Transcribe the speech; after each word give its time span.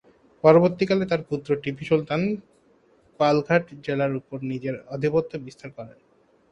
পরবর্তীকালে 0.43 1.03
তার 1.11 1.21
পুত্র 1.29 1.49
টিপু 1.63 1.83
সুলতান 1.89 2.21
পালঘাট 3.19 3.65
জেলার 3.85 4.13
উপর 4.15 4.37
নিজের 4.51 4.75
আধিপত্য 4.95 5.31
বিস্তার 5.45 5.69
করেন। 5.77 5.97